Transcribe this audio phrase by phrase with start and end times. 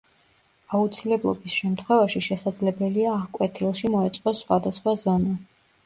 [0.77, 5.43] აუცილებლობის შემთხვევაში შესაძლებელია აღკვეთილში მოეწყოს სხვადასხვა ზონა.